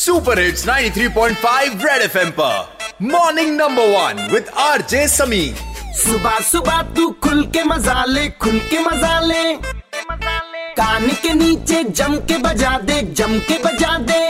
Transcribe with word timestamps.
Super 0.00 0.38
hits 0.38 0.64
93.5 0.66 1.82
red 1.84 2.02
FM 2.02 2.30
पर. 2.38 2.78
Morning 3.02 3.50
number 3.56 3.88
one 3.88 4.28
with 4.32 4.46
RJ 4.58 5.06
Sami 5.08 5.42
सुबह 5.96 6.38
सुबह 6.50 6.80
तू 6.96 7.08
खुल 7.24 7.42
के 7.46 7.64
मज़ा 7.64 8.04
ले, 8.04 8.28
खुल 8.42 8.58
के 8.70 8.78
मज़ा 8.84 9.18
ले। 9.20 9.42
कान 10.80 11.06
के 11.22 11.34
नीचे 11.34 11.82
जम 11.84 12.16
के 12.30 12.38
बजा 12.38 12.78
दे, 12.78 13.00
जम 13.12 13.38
के 13.48 13.58
बजा 13.64 13.96
दे। 14.08 14.22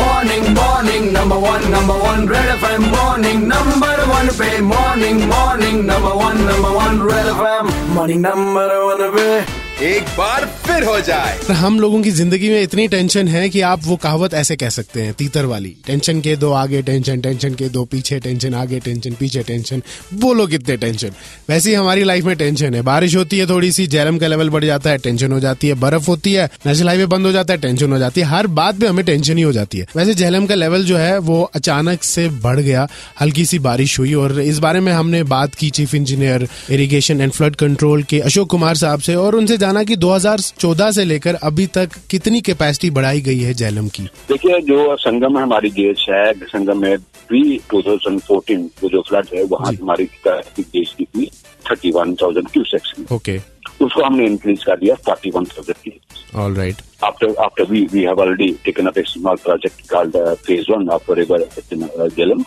Morning 0.00 0.48
morning 0.56 1.12
number 1.12 1.48
one 1.48 1.70
number 1.70 2.06
one 2.08 2.28
red 2.28 2.50
FM 2.56 2.90
morning 2.96 3.46
number 3.46 4.04
one 4.08 4.28
पे 4.38 4.60
morning 4.74 5.24
morning 5.32 5.84
number 5.86 6.22
one 6.24 6.44
number 6.50 6.78
one 6.80 7.08
red 7.10 7.26
FM 7.26 7.94
morning 7.94 8.26
number 8.26 8.76
one 8.78 9.10
पे. 9.16 9.59
एक 9.82 10.02
बार 10.18 10.44
फिर 10.64 10.84
हो 10.84 10.98
जाए। 11.00 11.54
हम 11.54 11.78
लोगों 11.80 12.00
की 12.02 12.10
ज़िंदगी 12.10 12.48
में 12.48 12.62
इतनी 12.62 12.86
टेंशन 12.88 13.28
है 13.28 13.48
कि 13.48 13.60
आप 13.60 13.80
वो 13.84 13.96
कहावत 13.96 14.34
ऐसे 14.34 14.56
कह 14.56 14.68
सकते 14.68 15.02
हैं, 15.02 15.12
तीतर 15.12 15.44
वाली। 15.44 15.74
टेंशन 15.86 16.20
के 16.20 16.34
दो 16.36 16.50
आगे, 16.52 16.82
टेंशन 16.82 17.20
टेंशन 17.20 17.54
के 17.54 17.68
दो 17.68 17.84
पीछे, 17.84 18.18
टेंशन 18.18 18.54
आगे, 18.54 18.80
टेंशन 18.80 19.12
पीछे, 19.12 19.42
टेंशन। 19.42 19.82
बोलो 20.14 20.46
कितने 20.46 20.76
टेंशन। 20.76 21.10
वैसे 21.48 21.70
ही 21.70 21.74
हमारी 21.74 22.04
लाइफ 22.04 22.24
में 22.24 22.36
टेंशन 22.36 22.74
है। 22.74 22.82
बारिश 22.82 23.16
होती 23.16 23.38
है 23.38 23.46
थोड़ी 23.48 23.70
सी 23.72 23.86
जैरम 23.86 24.18
का 24.18 24.26
लेवल 24.26 24.50
बढ़ 24.50 24.64
जाता 24.64 24.90
है, 24.90 24.98
टेंशन 24.98 25.32
हो 25.32 25.40
जाती 25.40 25.68
है, 25.68 25.74
बर्फ़ 25.74 26.06
होती 26.06 26.32
है 26.32 26.48
नेशनल 26.66 26.88
हाईवे 26.88 27.06
बंद 27.06 27.26
हो 27.26 27.32
जाता 27.32 27.54
है, 27.54 27.60
टेंशन 27.60 27.92
हो 27.92 27.98
जाती 27.98 28.20
है। 28.20 28.26
हर 28.26 28.46
बात 28.46 28.80
में 28.80 28.88
हमें 28.88 29.04
टेंशन 29.04 29.36
ही 29.36 29.42
हो 29.42 29.52
जाती 29.52 29.78
है। 29.78 29.86
वैसे 29.96 30.14
झेलम 30.14 30.46
का 30.46 30.54
लेवल 30.54 30.84
जो 30.84 30.96
है, 30.96 31.18
वो 31.18 31.42
अचानक 31.54 32.02
से 32.02 32.28
बढ़ 32.28 32.60
गया। 32.60 32.86
हल्की 33.20 33.44
सी 33.44 33.58
बारिश 33.60 33.98
हुई 33.98 34.14
और 34.14 34.40
इस 34.40 34.58
बारे 34.58 34.80
में 34.80 34.92
हमने 34.92 35.22
बात 35.24 35.54
की 35.54 35.70
chief 35.70 35.94
engineer 35.94 36.48
irrigation 36.70 37.20
and 37.20 37.32
flood 37.32 37.56
control 37.56 38.02
के 38.02 38.20
अशोक 38.20 38.50
कुमार 38.50 38.76
साहब 38.76 39.00
से 39.00 39.14
और 39.14 39.34
उनसे 39.34 39.58
जाना 39.70 39.82
कि 39.84 39.96
2014 39.96 40.90
से 40.92 41.04
लेकर 41.04 41.34
अभी 41.48 41.66
तक 41.74 41.90
कितनी 42.10 42.40
कैपेसिटी 42.40 42.90
बढ़ाई 42.90 43.20
गई 43.20 43.38
है 43.40 43.52
जैलम 43.54 43.88
की? 43.88 44.02
देखिए 44.28 44.60
जो 44.70 44.96
संगम 45.00 45.36
है 45.36 45.42
हमारी 45.42 45.70
देश 45.76 46.06
है 46.10 46.32
संगम 46.44 46.80
में 46.82 46.96
प्री 47.28 47.42
टू 47.70 47.82
थाउज़ेंड 47.82 48.20
फोर्टीन 48.20 48.68
जो 48.84 49.02
फ्लड 49.08 49.26
है 49.34 49.44
वहाँ 49.52 49.72
हमारी 49.72 50.08
देश 50.26 50.94
की 50.98 51.04
थी 51.04 51.30
thirty 51.70 51.90
one 51.96 52.14
thousand 52.22 52.48
cusecs 52.48 52.94
okay 53.12 53.38
उसको 53.82 54.02
हमने 54.02 54.26
इंक्रीज 54.26 54.64
कर 54.64 54.76
दिया 54.78 54.94
फोर्टी 55.06 55.30
वन 55.34 55.44
थाउज़ेंड 55.56 55.76
की 55.84 56.00
all 56.38 56.54
right 56.54 56.82
after 57.02 57.28
after 57.42 57.64
we 57.64 57.80
we 57.92 58.02
have 58.02 58.18
already 58.18 58.48
taken 58.64 58.88
up 58.88 58.96
a 58.96 59.04
small 59.06 59.38
project 59.38 59.88
called 59.88 60.16
uh, 60.16 60.34
phase 60.36 60.68
one 60.68 60.88
of 60.88 61.08
river 61.08 61.38
in 61.70 61.82
uh, 61.84 62.08
Jhelum. 62.16 62.44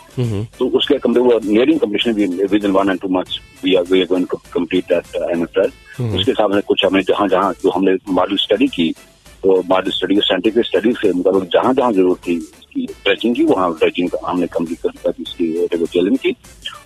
So 0.58 0.68
उसके 0.80 0.98
complete 1.00 1.24
वो 1.24 1.40
nearing 1.44 1.80
completion 1.80 2.14
we 2.14 2.28
within 2.52 2.72
one 2.72 2.88
and 2.88 3.00
two 3.00 3.08
months 3.08 3.40
we 3.62 3.76
are 3.76 3.84
we 3.84 4.02
are 4.02 4.06
going 4.06 4.26
to 4.26 4.38
complete 4.52 4.86
that 4.88 5.16
uh, 5.16 5.26
MFR. 5.38 5.66
Mm-hmm. 5.96 6.18
उसके 6.18 6.32
सामने 6.32 6.60
कुछ 6.68 6.84
हमने 6.84 7.02
जहाँ 7.02 7.28
जहाँ 7.28 7.52
जो 7.62 7.70
हमने 7.70 7.96
मॉडल 8.20 8.36
स्टडी 8.44 8.68
की 8.76 8.90
तो 9.42 9.62
मॉडल 9.68 9.90
स्टडी 9.90 10.20
साइंटिफिक 10.20 10.66
स्टडी 10.66 10.92
से 11.02 11.12
मतलब 11.12 11.48
जहाँ 11.54 11.74
जहाँ 11.74 11.92
ज़रूरत 11.92 12.26
थी 12.26 12.36
इसकी 12.36 12.86
ट्रेचिंग 13.04 13.34
की 13.36 13.44
वहाँ 13.44 13.72
ट्रेचिंग 13.78 14.16
हमने 14.24 14.46
कंप्लीट 14.56 14.78
कर 15.02 15.10
दी 15.10 15.22
इसकी 15.22 15.86
जेलिंग 15.94 16.16
की 16.18 16.36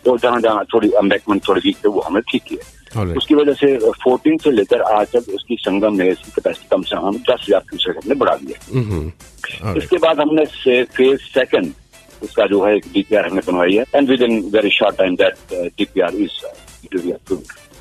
और 0.08 0.18
जहाँ 0.20 0.40
जहाँ 0.40 0.64
थोड़ी 0.74 0.90
अम्बैकमेंट 0.98 1.48
थोड़ी 1.48 1.60
वीक 1.64 1.76
थे 1.84 1.88
वो 1.88 2.00
हमने 2.00 2.20
ठीक 2.30 2.42
किया. 2.48 2.77
उसकी 2.96 3.34
वजह 3.34 3.52
से 3.54 3.76
14 3.78 4.42
से 4.42 4.50
लेकर 4.50 4.80
आज 4.82 5.06
तक 5.06 5.28
उसकी 5.34 5.56
संगम 5.56 5.96
में 5.98 6.06
इसकी 6.06 6.30
कैपेसिटी 6.30 6.68
कम 6.70 6.82
से 6.82 6.96
कम 6.96 7.18
दस 7.18 7.44
हज़ार 7.48 7.60
क्यूसेक 7.70 7.96
हमने 7.96 8.14
बढ़ा 8.14 8.36
दिया 8.36 8.58
हम्म 8.72 9.76
इसके 9.78 9.98
बाद 9.98 10.20
हमने 10.20 10.44
फ़ेज़ 10.96 11.20
सेकंड 11.34 11.72
उसका 12.22 12.46
जो 12.46 12.64
है 12.64 12.78
डीपीआर 12.78 13.26
हमने 13.26 13.42
बनवाई 13.46 13.76
है 13.76 13.84
and 13.94 14.08
within 14.22 14.40
very 14.54 14.70
short 14.70 14.96
time 14.98 15.16
that 15.16 15.54
DPR 15.78 16.14
is 16.16 16.44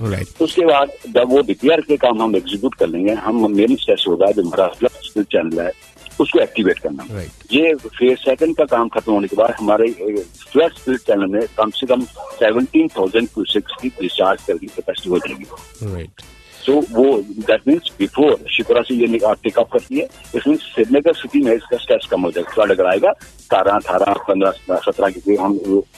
right 0.02 0.42
उसके 0.42 0.66
बाद 0.66 0.90
जब 1.08 1.30
वो 1.30 1.42
डीपीआर 1.42 1.82
के 1.82 1.98
काम 1.98 2.22
हम 2.22 2.36
एग्जीक्यूट 2.36 2.76
कर 2.76 2.88
लेंगे 2.88 3.14
हम 3.26 3.52
मेन 3.52 3.76
स्टेस 3.76 4.04
होगा 4.08 4.32
जो 4.32 4.44
हमारा 4.44 5.24
चैनल 5.24 5.60
है 5.60 5.72
उसको 6.20 6.40
एक्टिवेट 6.40 6.80
करना। 6.80 7.06
राइट 7.12 7.54
ये 7.54 7.74
फ़ेज़ 7.76 8.20
सेकंड 8.20 8.56
का 8.58 8.66
काम 8.68 8.88
खत्म 8.90 9.12
होने 9.12 9.28
के 9.28 9.36
बाद 9.36 9.56
हमारे 9.60 9.92
फ्लड 9.92 10.74
स्पिरिट 10.74 11.02
चैनल 11.02 11.28
में 11.32 11.42
कम 11.58 11.70
से 11.72 11.88
कम 11.88 12.02
सेवनटीन 12.40 12.88
थाउज़ेंड 12.98 13.28
क्यूसिक्स 13.28 13.82
की 13.82 13.90
डिस्चार्ज 14.02 14.44
करने 14.48 14.60
की 14.60 14.68
कैपेसिटी 14.76 15.10
हो 15.10 15.20
जाएगी 15.20 15.94
राइट 15.94 16.22
तो 16.66 16.74
वो 16.92 17.06
दैट 17.48 17.68
मीन्स 17.68 17.92
बिफोर 18.00 18.38
शिप्रा 18.52 18.82
से 18.82 18.96
ये 18.96 19.08
टेक 19.44 19.60
करती 19.60 20.00
है 20.00 20.08
इसमें 20.36 20.56
श्रीनगर 20.58 21.14
सिटी 21.16 21.42
में 21.44 21.54
इसका 21.54 21.78
स्ट्रेस 21.78 22.08
कम 22.12 22.22
हो 22.22 22.32
जाएगा। 22.32 22.54
फ्लड 22.54 22.72
अगर 22.72 22.86
आएगा 22.86 23.12
सतारह 23.22 23.74
अठारह 23.74 24.14
पंद्रह 24.28 24.80
सत्रह 24.86 25.10
के 25.10 25.36
हम 25.36 25.58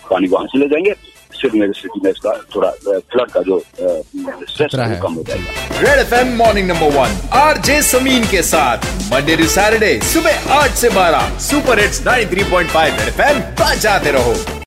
पानी 0.10 0.28
वहाँ 0.28 0.48
से 0.48 0.60
ले 0.60 0.68
जाएँगे। 0.70 0.94
श्रीनगर 1.42 1.74
सिटी 1.80 2.02
में 2.04 2.10
इसका 2.12 2.34
थोड़ा 2.56 2.70
फ्लड 3.14 3.32
का 3.32 3.42
जो 3.50 3.60
स्ट्रेस 4.50 4.76
है 4.76 4.88
है। 4.90 5.00
कम 5.02 5.14
हो 5.14 5.24
जाएगा 5.28 5.80
red 5.82 6.00
FM 6.00 6.36
morning 6.38 6.68
number 6.72 6.98
one 7.00 7.18
R 7.40 7.58
J 7.70 7.82
Sameen 7.92 8.26
के 8.32 8.42
साथ 8.52 8.88
मंडे 9.14 9.36
टू 9.38 9.48
सैटरडे 9.58 10.00
सुबह 10.14 10.54
आठ 10.60 10.72
से 10.84 10.90
बारह 10.96 11.38
सुपर 11.50 11.80
हिट्स 11.80 12.02
93.5 12.08 13.00
रेड 13.00 13.08
एफएम 13.08 13.40
बजाते 13.62 14.12
रहो 14.12 14.34